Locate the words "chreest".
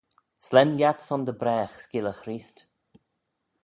2.21-2.57